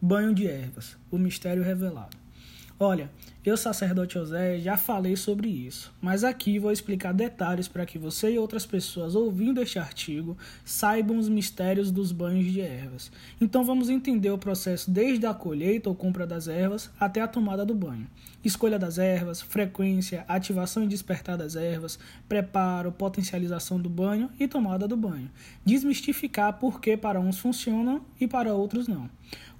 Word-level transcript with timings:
Banho 0.00 0.34
de 0.34 0.46
ervas, 0.46 0.96
o 1.10 1.18
mistério 1.18 1.62
revelado. 1.62 2.16
Olha, 2.78 3.10
eu, 3.42 3.56
sacerdote 3.56 4.14
José, 4.14 4.58
já 4.58 4.76
falei 4.76 5.16
sobre 5.16 5.48
isso, 5.48 5.90
mas 5.98 6.24
aqui 6.24 6.58
vou 6.58 6.70
explicar 6.70 7.14
detalhes 7.14 7.68
para 7.68 7.86
que 7.86 7.98
você 7.98 8.32
e 8.32 8.38
outras 8.38 8.66
pessoas 8.66 9.14
ouvindo 9.14 9.62
este 9.62 9.78
artigo 9.78 10.36
saibam 10.62 11.16
os 11.16 11.26
mistérios 11.26 11.90
dos 11.90 12.12
banhos 12.12 12.52
de 12.52 12.60
ervas. 12.60 13.10
Então 13.40 13.64
vamos 13.64 13.88
entender 13.88 14.30
o 14.30 14.36
processo 14.36 14.90
desde 14.90 15.24
a 15.24 15.32
colheita 15.32 15.88
ou 15.88 15.94
compra 15.94 16.26
das 16.26 16.48
ervas 16.48 16.90
até 17.00 17.22
a 17.22 17.26
tomada 17.26 17.64
do 17.64 17.74
banho. 17.74 18.06
Escolha 18.44 18.78
das 18.78 18.98
ervas, 18.98 19.40
frequência, 19.40 20.22
ativação 20.28 20.84
e 20.84 20.86
despertar 20.86 21.38
das 21.38 21.56
ervas, 21.56 21.98
preparo, 22.28 22.92
potencialização 22.92 23.80
do 23.80 23.88
banho 23.88 24.28
e 24.38 24.46
tomada 24.46 24.86
do 24.86 24.98
banho. 24.98 25.30
Desmistificar 25.64 26.58
por 26.58 26.78
que 26.78 26.94
para 26.94 27.18
uns 27.18 27.38
funcionam 27.38 28.02
e 28.20 28.28
para 28.28 28.52
outros 28.52 28.86
não. 28.86 29.08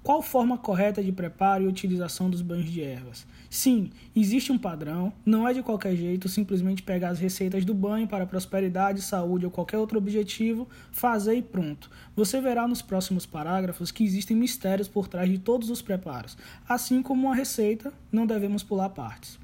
Qual 0.03 0.21
forma 0.23 0.57
correta 0.57 1.03
de 1.03 1.11
preparo 1.11 1.63
e 1.63 1.67
utilização 1.67 2.27
dos 2.27 2.41
banhos 2.41 2.69
de 2.69 2.81
ervas? 2.81 3.25
Sim, 3.53 3.89
existe 4.15 4.49
um 4.49 4.57
padrão, 4.57 5.11
não 5.25 5.45
é 5.45 5.51
de 5.51 5.61
qualquer 5.61 5.93
jeito 5.93 6.29
simplesmente 6.29 6.81
pegar 6.81 7.09
as 7.09 7.19
receitas 7.19 7.65
do 7.65 7.73
banho 7.73 8.07
para 8.07 8.25
prosperidade, 8.25 9.01
saúde 9.01 9.43
ou 9.43 9.51
qualquer 9.51 9.77
outro 9.77 9.97
objetivo, 9.97 10.69
fazer 10.89 11.35
e 11.35 11.41
pronto. 11.41 11.91
Você 12.15 12.39
verá 12.39 12.65
nos 12.65 12.81
próximos 12.81 13.25
parágrafos 13.25 13.91
que 13.91 14.05
existem 14.05 14.37
mistérios 14.37 14.87
por 14.87 15.09
trás 15.09 15.29
de 15.29 15.37
todos 15.37 15.69
os 15.69 15.81
preparos. 15.81 16.37
Assim 16.65 17.03
como 17.03 17.27
uma 17.27 17.35
receita, 17.35 17.91
não 18.09 18.25
devemos 18.25 18.63
pular 18.63 18.87
partes. 18.87 19.37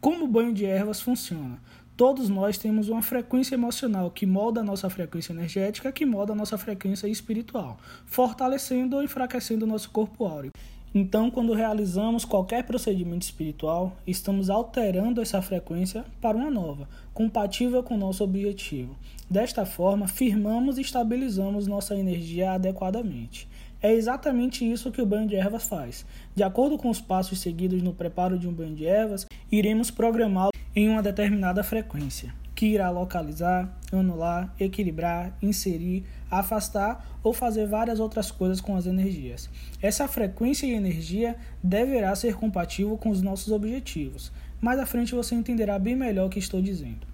Como 0.00 0.26
o 0.26 0.28
banho 0.28 0.54
de 0.54 0.64
ervas 0.64 1.00
funciona? 1.00 1.60
Todos 1.96 2.28
nós 2.28 2.58
temos 2.58 2.88
uma 2.88 3.02
frequência 3.02 3.56
emocional 3.56 4.08
que 4.08 4.24
molda 4.24 4.60
a 4.60 4.64
nossa 4.64 4.88
frequência 4.88 5.32
energética, 5.32 5.90
que 5.90 6.06
molda 6.06 6.32
a 6.32 6.36
nossa 6.36 6.56
frequência 6.56 7.08
espiritual, 7.08 7.76
fortalecendo 8.06 8.94
ou 8.94 9.02
enfraquecendo 9.02 9.64
o 9.64 9.68
nosso 9.68 9.90
corpo 9.90 10.24
áureo. 10.24 10.52
Então, 10.94 11.30
quando 11.30 11.52
realizamos 11.52 12.24
qualquer 12.24 12.64
procedimento 12.64 13.22
espiritual, 13.22 13.96
estamos 14.06 14.48
alterando 14.48 15.20
essa 15.20 15.42
frequência 15.42 16.04
para 16.20 16.36
uma 16.36 16.50
nova, 16.50 16.88
compatível 17.12 17.82
com 17.82 17.96
nosso 17.96 18.24
objetivo. 18.24 18.96
Desta 19.28 19.66
forma, 19.66 20.08
firmamos 20.08 20.78
e 20.78 20.80
estabilizamos 20.80 21.66
nossa 21.66 21.94
energia 21.94 22.52
adequadamente. 22.52 23.46
É 23.80 23.92
exatamente 23.92 24.68
isso 24.68 24.90
que 24.90 25.00
o 25.00 25.06
banho 25.06 25.28
de 25.28 25.36
ervas 25.36 25.68
faz. 25.68 26.04
De 26.34 26.42
acordo 26.42 26.78
com 26.78 26.88
os 26.88 27.00
passos 27.00 27.38
seguidos 27.38 27.82
no 27.82 27.92
preparo 27.92 28.38
de 28.38 28.48
um 28.48 28.52
banho 28.52 28.74
de 28.74 28.86
ervas, 28.86 29.26
iremos 29.52 29.90
programá-lo 29.90 30.52
em 30.74 30.88
uma 30.88 31.02
determinada 31.02 31.62
frequência, 31.62 32.34
que 32.54 32.66
irá 32.66 32.90
localizar, 32.90 33.78
anular, 33.92 34.52
equilibrar, 34.58 35.36
inserir, 35.40 36.04
afastar 36.30 37.18
ou 37.22 37.32
fazer 37.32 37.66
várias 37.66 38.00
outras 38.00 38.30
coisas 38.30 38.60
com 38.60 38.76
as 38.76 38.86
energias. 38.86 39.48
Essa 39.80 40.08
frequência 40.08 40.66
e 40.66 40.72
energia 40.72 41.36
deverá 41.62 42.14
ser 42.14 42.34
compatível 42.34 42.96
com 42.96 43.10
os 43.10 43.22
nossos 43.22 43.52
objetivos. 43.52 44.32
Mais 44.60 44.78
à 44.78 44.86
frente 44.86 45.14
você 45.14 45.34
entenderá 45.34 45.78
bem 45.78 45.94
melhor 45.94 46.26
o 46.26 46.30
que 46.30 46.38
estou 46.38 46.60
dizendo. 46.60 47.06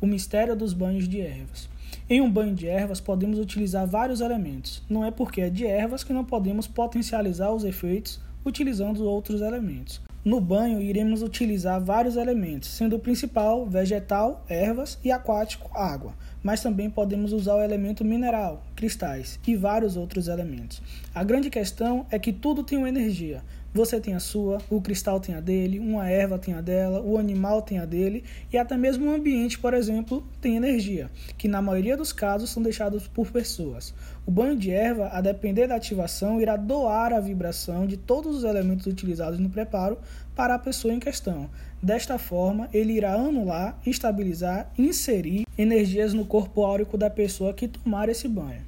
O 0.00 0.06
mistério 0.06 0.56
dos 0.56 0.72
banhos 0.72 1.08
de 1.08 1.20
ervas. 1.20 1.68
Em 2.08 2.20
um 2.20 2.30
banho 2.30 2.54
de 2.54 2.66
ervas 2.66 3.00
podemos 3.00 3.38
utilizar 3.38 3.86
vários 3.86 4.20
elementos. 4.20 4.82
Não 4.88 5.04
é 5.04 5.10
porque 5.10 5.40
é 5.40 5.50
de 5.50 5.66
ervas 5.66 6.04
que 6.04 6.12
não 6.12 6.24
podemos 6.24 6.66
potencializar 6.66 7.52
os 7.52 7.64
efeitos 7.64 8.20
utilizando 8.44 9.04
outros 9.04 9.40
elementos. 9.40 10.00
No 10.22 10.38
banho, 10.38 10.82
iremos 10.82 11.22
utilizar 11.22 11.82
vários 11.82 12.14
elementos, 12.14 12.68
sendo 12.68 12.96
o 12.96 12.98
principal 12.98 13.64
vegetal, 13.64 14.44
ervas 14.50 14.98
e 15.02 15.10
aquático, 15.10 15.70
água, 15.74 16.12
mas 16.42 16.60
também 16.60 16.90
podemos 16.90 17.32
usar 17.32 17.54
o 17.54 17.62
elemento 17.62 18.04
mineral, 18.04 18.62
cristais 18.76 19.40
e 19.46 19.56
vários 19.56 19.96
outros 19.96 20.28
elementos. 20.28 20.82
A 21.14 21.24
grande 21.24 21.48
questão 21.48 22.04
é 22.10 22.18
que 22.18 22.34
tudo 22.34 22.62
tem 22.62 22.76
uma 22.76 22.90
energia, 22.90 23.42
você 23.72 24.00
tem 24.00 24.14
a 24.14 24.20
sua, 24.20 24.58
o 24.68 24.80
cristal 24.80 25.20
tem 25.20 25.34
a 25.34 25.40
dele, 25.40 25.78
uma 25.78 26.08
erva 26.08 26.38
tem 26.38 26.54
a 26.54 26.60
dela, 26.60 27.00
o 27.00 27.16
animal 27.16 27.62
tem 27.62 27.78
a 27.78 27.84
dele 27.84 28.24
e 28.52 28.58
até 28.58 28.76
mesmo 28.76 29.06
o 29.06 29.14
ambiente, 29.14 29.58
por 29.58 29.74
exemplo, 29.74 30.26
tem 30.40 30.56
energia, 30.56 31.08
que 31.38 31.46
na 31.46 31.62
maioria 31.62 31.96
dos 31.96 32.12
casos 32.12 32.50
são 32.50 32.62
deixados 32.62 33.06
por 33.06 33.30
pessoas. 33.30 33.94
O 34.26 34.30
banho 34.30 34.56
de 34.56 34.70
erva, 34.70 35.08
a 35.12 35.20
depender 35.20 35.66
da 35.66 35.76
ativação, 35.76 36.40
irá 36.40 36.56
doar 36.56 37.12
a 37.12 37.20
vibração 37.20 37.86
de 37.86 37.96
todos 37.96 38.36
os 38.36 38.44
elementos 38.44 38.86
utilizados 38.86 39.38
no 39.38 39.48
preparo 39.48 39.98
para 40.34 40.54
a 40.54 40.58
pessoa 40.58 40.92
em 40.92 40.98
questão. 40.98 41.48
Desta 41.82 42.18
forma, 42.18 42.68
ele 42.72 42.92
irá 42.92 43.14
anular, 43.14 43.78
estabilizar, 43.86 44.70
inserir 44.76 45.46
energias 45.56 46.12
no 46.12 46.24
corpo 46.24 46.64
áurico 46.64 46.98
da 46.98 47.08
pessoa 47.08 47.54
que 47.54 47.68
tomar 47.68 48.08
esse 48.08 48.26
banho. 48.26 48.62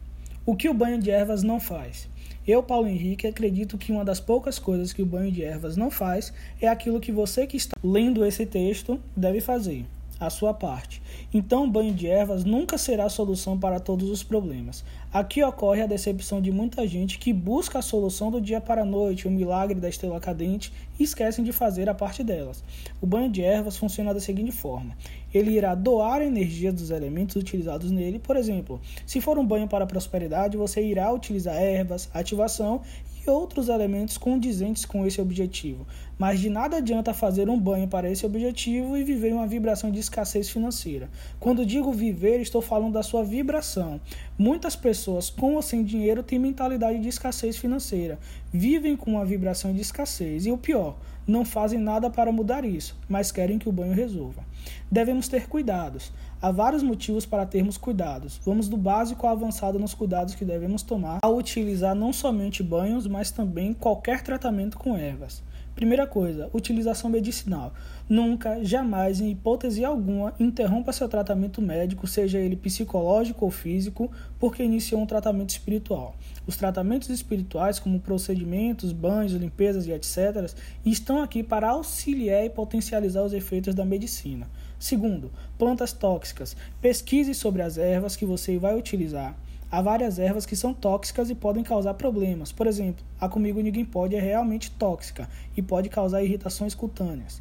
O 0.47 0.57
que 0.57 0.69
o 0.69 0.75
banho 0.75 0.99
de 0.99 1.11
ervas 1.11 1.43
não 1.43 1.61
faz? 1.61 2.09
Eu, 2.47 2.63
Paulo 2.63 2.89
Henrique, 2.89 3.27
acredito 3.27 3.79
que 3.79 3.93
uma 3.93 4.05
das 4.05 4.19
poucas 4.19 4.59
coisas 4.59 4.93
que 4.93 5.01
o 5.01 5.07
banho 5.07 5.31
de 5.31 5.45
ervas 5.45 5.77
não 5.77 5.91
faz 5.91 6.33
é 6.61 6.67
aquilo 6.67 7.01
que 7.01 7.13
você 7.13 7.47
que 7.47 7.57
está 7.57 7.77
lendo 7.85 8.25
esse 8.25 8.45
texto 8.45 9.01
deve 9.17 9.41
fazer 9.41 9.85
a 10.27 10.31
sua 10.31 10.55
parte. 10.55 11.03
Então, 11.33 11.71
banho 11.71 11.93
de 11.93 12.07
ervas 12.07 12.45
nunca 12.45 12.79
será 12.79 13.05
a 13.05 13.11
solução 13.11 13.59
para 13.59 13.81
todos 13.81 14.11
os 14.11 14.23
problemas. 14.23 14.85
Aqui 15.13 15.43
ocorre 15.43 15.83
a 15.83 15.87
decepção 15.87 16.41
de 16.41 16.51
muita 16.51 16.87
gente 16.87 17.19
que 17.19 17.33
busca 17.33 17.79
a 17.79 17.83
solução 17.83 18.31
do 18.31 18.41
dia 18.41 18.61
para 18.61 18.83
a 18.83 18.85
noite, 18.85 19.29
o 19.29 19.31
milagre 19.31 19.79
da 19.79 19.89
estrela 19.89 20.19
cadente 20.19 20.73
e 20.99 21.03
esquecem 21.03 21.45
de 21.45 21.53
fazer 21.53 21.89
a 21.89 21.95
parte 21.95 22.23
delas. 22.25 22.65
O 23.01 23.07
banho 23.07 23.31
de 23.31 23.43
ervas 23.43 23.77
funciona 23.77 24.15
da 24.15 24.21
seguinte 24.21 24.53
forma: 24.53 24.97
ele 25.33 25.51
irá 25.51 25.75
doar 25.75 26.21
a 26.21 26.27
energia 26.27 26.73
dos 26.73 26.91
elementos 26.91 27.37
utilizados 27.37 27.91
nele. 27.91 28.19
Por 28.19 28.37
exemplo, 28.37 28.81
se 29.07 29.21
for 29.21 29.39
um 29.39 29.47
banho 29.47 29.69
para 29.69 29.87
prosperidade, 29.87 30.57
você 30.57 30.83
irá 30.83 31.13
utilizar 31.13 31.57
ervas, 31.57 32.09
ativação 32.15 32.81
e 33.27 33.31
outros 33.31 33.69
elementos 33.69 34.17
condizentes 34.17 34.85
com 34.85 35.07
esse 35.07 35.21
objetivo. 35.21 35.87
Mas 36.19 36.41
de 36.41 36.49
nada 36.49 36.77
adianta 36.77 37.13
fazer 37.13 37.49
um 37.49 37.59
banho 37.59 37.89
para 37.89 38.11
esse 38.11 38.25
objetivo 38.25 38.97
e 38.97 39.03
viver 39.03 39.33
uma 39.33 39.47
vibração 39.47 39.91
de 39.91 39.99
escassez 39.99 40.49
financeira. 40.49 41.11
Quando 41.41 41.67
digo 41.67 41.93
viver, 41.93 42.41
estou 42.41 42.63
falando 42.63 42.93
da 42.93 43.03
sua 43.03 43.25
vibração. 43.25 44.01
Muitas 44.39 44.77
pessoas 44.77 45.31
com 45.31 45.55
ou 45.55 45.63
sem 45.63 45.83
dinheiro 45.85 46.23
têm 46.23 46.39
mentalidade 46.39 46.99
de 46.99 47.09
escassez 47.09 47.57
financeira, 47.57 48.19
vivem 48.53 48.97
com 48.97 49.13
uma 49.13 49.25
vibração 49.25 49.73
de 49.73 49.81
escassez 49.81 50.47
e 50.47 50.53
o 50.53 50.59
pior, 50.59 50.97
não 51.27 51.45
fazem 51.45 51.79
nada 51.79 52.11
para 52.11 52.33
mudar 52.33 52.65
isso, 52.65 52.99
mas 53.09 53.33
querem 53.33 53.59
que 53.59 53.69
o 53.69 53.73
banho 53.73 53.95
resolva. 53.95 54.45
Devemos 54.91 55.29
ter 55.29 55.49
cuidados. 55.49 56.13
Há 56.41 56.51
vários 56.51 56.83
motivos 56.83 57.25
para 57.25 57.47
termos 57.47 57.79
cuidados. 57.79 58.41
Vamos 58.45 58.69
do 58.69 58.77
básico 58.77 59.27
ao 59.27 59.33
avançado 59.33 59.79
nos 59.79 59.95
cuidados 59.95 60.35
que 60.35 60.45
devemos 60.45 60.83
tomar 60.83 61.21
ao 61.23 61.37
utilizar 61.37 61.95
não 61.95 62.13
somente 62.13 62.63
banhos, 62.63 63.07
mas 63.07 63.31
também 63.31 63.73
qualquer 63.73 64.23
tratamento 64.23 64.77
com 64.77 64.97
ervas. 64.97 65.43
Primeira 65.75 66.07
coisa, 66.07 66.51
utilização 66.53 67.09
medicinal. 67.09 67.73
Nunca, 68.09 68.63
jamais, 68.63 69.21
em 69.21 69.31
hipótese 69.31 69.85
alguma, 69.85 70.35
interrompa 70.39 70.93
seu 70.93 71.09
tratamento 71.09 71.63
médico, 71.63 72.07
seja 72.07 72.39
ele 72.39 72.57
psicológico 72.57 73.47
ou 73.47 73.51
físico, 73.51 74.11
porque 74.39 74.63
iniciou 74.63 75.01
um 75.01 75.07
tratamento 75.07 75.51
espiritual. 75.51 76.15
Os 76.47 76.57
tratamentos 76.57 77.09
espirituais, 77.09 77.79
como 77.79 78.01
procedimentos, 78.01 78.93
banhos, 78.93 79.33
limpezas 79.33 79.87
e 79.87 79.93
etc., 79.93 80.53
estão 80.85 81.23
aqui 81.23 81.43
para 81.43 81.71
auxiliar 81.71 82.45
e 82.45 82.51
potencializar 82.51 83.23
os 83.23 83.33
efeitos 83.33 83.75
da 83.75 83.85
medicina. 83.85 84.47
Segundo, 84.79 85.31
plantas 85.57 85.93
tóxicas. 85.93 86.55
Pesquise 86.81 87.35
sobre 87.35 87.63
as 87.63 87.79
ervas 87.79 88.15
que 88.15 88.27
você 88.27 88.59
vai 88.59 88.77
utilizar. 88.77 89.35
Há 89.73 89.81
várias 89.81 90.19
ervas 90.19 90.45
que 90.45 90.55
são 90.55 90.75
tóxicas 90.75 91.31
e 91.31 91.35
podem 91.35 91.65
causar 91.65 91.95
problemas. 91.95 92.53
Por 92.53 92.67
exemplo, 92.67 93.03
a 93.19 93.27
Comigo 93.27 93.59
Ninguém 93.59 93.87
Pode 93.87 94.15
é 94.15 94.21
realmente 94.21 94.71
tóxica 94.71 95.27
e 95.57 95.63
pode 95.63 95.89
causar 95.89 96.23
irritações 96.23 96.75
cutâneas. 96.75 97.41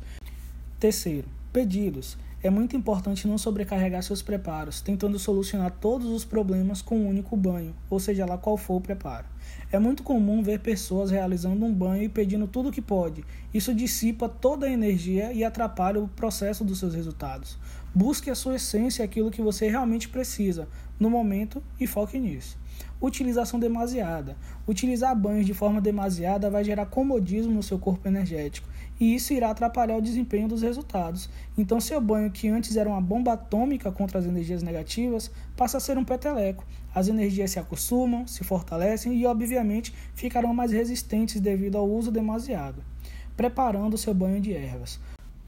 Terceiro, 0.80 1.28
pedidos. 1.52 2.18
É 2.44 2.50
muito 2.50 2.76
importante 2.76 3.28
não 3.28 3.38
sobrecarregar 3.38 4.02
seus 4.02 4.24
preparos, 4.24 4.82
tentando 4.82 5.20
solucionar 5.20 5.70
todos 5.80 6.08
os 6.08 6.26
problemas 6.26 6.82
com 6.82 6.98
um 6.98 7.08
único 7.08 7.38
banho, 7.38 7.76
ou 7.88 8.00
seja 8.00 8.26
lá 8.26 8.36
qual 8.36 8.58
for 8.58 8.78
o 8.78 8.82
preparo. 8.82 9.28
É 9.72 9.78
muito 9.78 10.02
comum 10.02 10.42
ver 10.42 10.60
pessoas 10.60 11.12
realizando 11.12 11.64
um 11.64 11.72
banho 11.72 12.02
e 12.02 12.10
pedindo 12.10 12.48
tudo 12.48 12.70
o 12.70 12.72
que 12.72 12.82
pode. 12.82 13.24
Isso 13.54 13.76
dissipa 13.76 14.28
toda 14.28 14.66
a 14.66 14.72
energia 14.72 15.32
e 15.32 15.44
atrapalha 15.44 16.02
o 16.02 16.08
processo 16.08 16.64
dos 16.64 16.80
seus 16.80 16.96
resultados. 16.96 17.60
Busque 17.94 18.32
a 18.32 18.36
sua 18.36 18.56
essência, 18.56 19.06
aquilo 19.06 19.30
que 19.30 19.42
você 19.42 19.70
realmente 19.70 20.10
precisa 20.10 20.68
no 21.00 21.12
momento 21.12 21.62
e 21.80 21.86
foque 21.86 22.20
nisso. 22.20 22.58
Utilização 23.02 23.60
demasiada. 23.60 24.38
Utilizar 24.68 25.16
banhos 25.16 25.46
de 25.46 25.54
forma 25.54 25.82
demasiada 25.82 26.50
vai 26.50 26.64
gerar 26.64 26.86
comodismo 26.86 27.54
no 27.54 27.64
seu 27.64 27.80
corpo 27.80 28.08
energético 28.08 28.68
e 29.02 29.16
isso 29.16 29.34
irá 29.34 29.50
atrapalhar 29.50 29.98
o 29.98 30.02
desempenho 30.02 30.48
dos 30.48 30.62
resultados. 30.62 31.28
Então, 31.58 31.82
seu 31.82 32.00
banho, 32.00 32.30
que 32.30 32.48
antes 32.48 32.78
era 32.78 32.88
uma 32.88 33.02
bomba 33.02 33.34
atômica 33.34 33.92
contra 33.92 34.20
as 34.20 34.28
energias 34.28 34.62
negativas, 34.62 35.32
passa 35.58 35.78
a 35.78 35.80
ser 35.80 35.98
um 35.98 36.06
peteleco. 36.06 36.64
As 36.94 37.08
energias 37.08 37.50
se 37.50 37.58
acostumam, 37.58 38.28
se 38.28 38.44
fortalecem 38.44 39.16
e, 39.16 39.26
obviamente, 39.26 39.92
ficarão 40.14 40.54
mais 40.54 40.72
resistentes 40.72 41.42
devido 41.42 41.80
ao 41.80 41.90
uso 41.90 42.12
demasiado. 42.12 42.84
Preparando 43.36 43.98
seu 43.98 44.14
banho 44.14 44.40
de 44.40 44.54
ervas. 44.54 45.00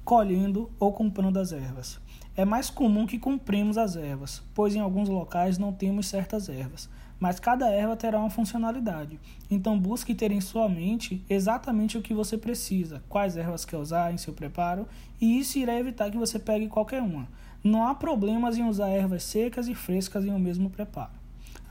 Colhendo 0.04 0.72
ou 0.80 0.92
comprando 0.92 1.38
as 1.38 1.52
ervas. 1.52 2.00
É 2.36 2.44
mais 2.44 2.72
comum 2.72 3.06
que 3.06 3.20
compremos 3.20 3.78
as 3.78 3.96
ervas, 3.96 4.42
pois 4.56 4.74
em 4.74 4.80
alguns 4.80 5.08
locais 5.08 5.60
não 5.60 5.72
temos 5.72 6.08
certas 6.08 6.50
ervas. 6.50 6.90
Mas 7.24 7.40
cada 7.40 7.70
erva 7.70 7.96
terá 7.96 8.20
uma 8.20 8.30
funcionalidade. 8.30 9.18
Então 9.50 9.80
busque 9.80 10.14
ter 10.14 10.30
em 10.30 10.42
sua 10.42 10.68
mente 10.68 11.24
exatamente 11.30 11.98
o 11.98 12.02
que 12.02 12.14
você 12.14 12.38
precisa, 12.38 13.02
quais 13.08 13.38
ervas 13.38 13.64
quer 13.64 13.78
usar 13.78 14.14
em 14.14 14.18
seu 14.18 14.34
preparo, 14.34 14.86
e 15.22 15.40
isso 15.40 15.58
irá 15.58 15.80
evitar 15.80 16.12
que 16.12 16.18
você 16.18 16.38
pegue 16.38 16.68
qualquer 16.68 17.02
uma. 17.02 17.26
Não 17.64 17.88
há 17.88 17.96
problemas 17.96 18.58
em 18.58 18.68
usar 18.68 18.90
ervas 18.90 19.24
secas 19.24 19.70
e 19.70 19.74
frescas 19.74 20.26
em 20.26 20.32
um 20.32 20.38
mesmo 20.38 20.70
preparo 20.70 21.23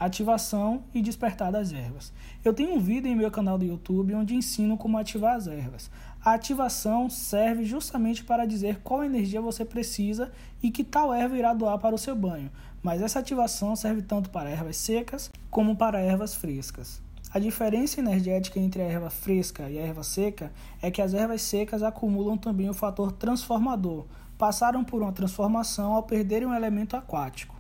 ativação 0.05 0.85
e 0.95 1.03
despertar 1.03 1.53
das 1.53 1.73
ervas. 1.73 2.13
Eu 2.45 2.53
tenho 2.53 2.75
um 2.75 2.81
vídeo 2.81 3.09
em 3.11 3.17
meu 3.17 3.31
canal 3.31 3.59
do 3.59 3.65
YouTube 3.65 4.15
onde 4.15 4.35
ensino 4.35 4.77
como 4.77 4.99
ativar 4.99 5.37
as 5.37 5.47
ervas. 5.47 5.91
A 6.25 6.35
ativação 6.35 7.11
serve 7.11 7.65
justamente 7.65 8.25
para 8.25 8.47
dizer 8.47 8.81
qual 8.83 9.03
energia 9.03 9.41
você 9.41 9.65
precisa 9.65 10.31
e 10.63 10.71
que 10.71 10.85
tal 10.85 11.13
erva 11.13 11.37
irá 11.37 11.53
doar 11.53 11.79
para 11.79 11.95
o 11.95 11.99
seu 11.99 12.15
banho, 12.15 12.51
mas 12.83 13.03
essa 13.03 13.19
ativação 13.19 13.75
serve 13.75 14.03
tanto 14.03 14.31
para 14.31 14.51
ervas 14.51 14.77
secas 14.77 15.31
como 15.51 15.77
para 15.77 16.01
ervas 16.01 16.35
frescas. 16.35 17.01
A 17.35 17.39
diferença 17.39 17.99
energética 17.99 18.61
entre 18.61 18.83
a 18.83 18.85
erva 18.85 19.09
fresca 19.09 19.71
e 19.71 19.79
a 19.79 19.83
erva 19.83 20.03
seca 20.03 20.53
é 20.83 20.91
que 20.91 21.01
as 21.01 21.15
ervas 21.15 21.41
secas 21.41 21.83
acumulam 21.83 22.37
também 22.37 22.69
o 22.69 22.75
fator 22.75 23.11
transformador, 23.11 24.05
passaram 24.37 24.85
por 24.85 25.01
uma 25.01 25.13
transformação 25.13 25.95
ao 25.95 26.03
perderem 26.03 26.47
um 26.47 26.55
elemento 26.55 26.95
aquático. 26.95 27.57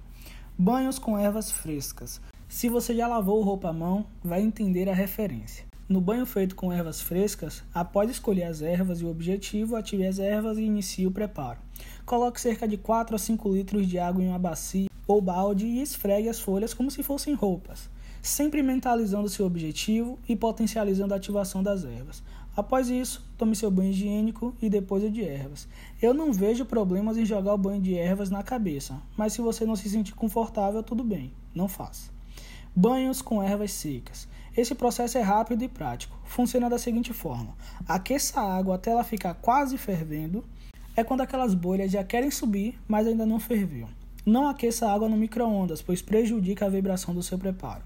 Banhos 0.58 0.98
com 0.98 1.18
ervas 1.18 1.50
frescas. 1.50 2.20
Se 2.52 2.68
você 2.68 2.94
já 2.94 3.08
lavou 3.08 3.40
roupa 3.40 3.70
à 3.70 3.72
mão, 3.72 4.04
vai 4.22 4.42
entender 4.42 4.86
a 4.86 4.94
referência. 4.94 5.64
No 5.88 6.02
banho 6.02 6.26
feito 6.26 6.54
com 6.54 6.70
ervas 6.70 7.00
frescas, 7.00 7.62
após 7.72 8.10
escolher 8.10 8.44
as 8.44 8.60
ervas 8.60 9.00
e 9.00 9.06
o 9.06 9.10
objetivo, 9.10 9.74
ative 9.74 10.06
as 10.06 10.18
ervas 10.18 10.58
e 10.58 10.62
inicie 10.62 11.06
o 11.06 11.10
preparo. 11.10 11.58
Coloque 12.04 12.38
cerca 12.38 12.68
de 12.68 12.76
4 12.76 13.16
a 13.16 13.18
5 13.18 13.48
litros 13.48 13.88
de 13.88 13.98
água 13.98 14.22
em 14.22 14.28
uma 14.28 14.38
bacia 14.38 14.90
ou 15.08 15.22
balde 15.22 15.64
e 15.64 15.80
esfregue 15.80 16.28
as 16.28 16.40
folhas 16.40 16.74
como 16.74 16.90
se 16.90 17.02
fossem 17.02 17.32
roupas, 17.32 17.88
sempre 18.20 18.62
mentalizando 18.62 19.30
seu 19.30 19.46
objetivo 19.46 20.18
e 20.28 20.36
potencializando 20.36 21.14
a 21.14 21.16
ativação 21.16 21.62
das 21.62 21.86
ervas. 21.86 22.22
Após 22.54 22.90
isso, 22.90 23.26
tome 23.38 23.56
seu 23.56 23.70
banho 23.70 23.92
higiênico 23.92 24.54
e 24.60 24.68
depois 24.68 25.02
o 25.02 25.10
de 25.10 25.24
ervas. 25.24 25.66
Eu 26.02 26.12
não 26.12 26.34
vejo 26.34 26.66
problemas 26.66 27.16
em 27.16 27.24
jogar 27.24 27.54
o 27.54 27.58
banho 27.58 27.80
de 27.80 27.96
ervas 27.96 28.28
na 28.28 28.42
cabeça, 28.42 29.00
mas 29.16 29.32
se 29.32 29.40
você 29.40 29.64
não 29.64 29.74
se 29.74 29.88
sentir 29.88 30.14
confortável, 30.14 30.82
tudo 30.82 31.02
bem, 31.02 31.32
não 31.54 31.66
faça. 31.66 32.12
Banhos 32.74 33.20
com 33.20 33.42
ervas 33.42 33.70
secas. 33.70 34.26
Esse 34.56 34.74
processo 34.74 35.18
é 35.18 35.20
rápido 35.20 35.62
e 35.62 35.68
prático. 35.68 36.18
Funciona 36.24 36.70
da 36.70 36.78
seguinte 36.78 37.12
forma: 37.12 37.54
aqueça 37.86 38.40
a 38.40 38.56
água 38.56 38.76
até 38.76 38.90
ela 38.90 39.04
ficar 39.04 39.34
quase 39.34 39.76
fervendo. 39.76 40.42
É 40.96 41.04
quando 41.04 41.20
aquelas 41.20 41.54
bolhas 41.54 41.92
já 41.92 42.02
querem 42.02 42.30
subir, 42.30 42.78
mas 42.88 43.06
ainda 43.06 43.26
não 43.26 43.38
ferveu. 43.38 43.88
Não 44.24 44.48
aqueça 44.48 44.86
a 44.86 44.92
água 44.92 45.06
no 45.06 45.18
micro-ondas, 45.18 45.82
pois 45.82 46.00
prejudica 46.00 46.64
a 46.64 46.70
vibração 46.70 47.14
do 47.14 47.22
seu 47.22 47.38
preparo. 47.38 47.82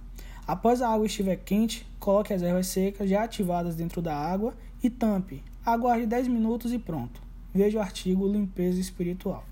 Após 0.47 0.81
a 0.81 0.89
água 0.89 1.07
estiver 1.07 1.37
quente, 1.37 1.85
coloque 1.99 2.33
as 2.33 2.43
ervas 2.43 2.69
secas 2.69 3.11
já 3.11 3.25
ativadas 3.25 3.75
dentro 3.75 4.01
da 4.01 4.15
água 4.15 4.55
e 4.81 4.89
tampe. 4.89 5.43
Aguarde 5.65 6.07
10 6.07 6.29
minutos 6.29 6.73
e 6.73 6.79
pronto. 6.79 7.21
Veja 7.53 7.79
o 7.79 7.83
artigo 7.83 8.29
Limpeza 8.29 8.79
Espiritual. 8.79 9.45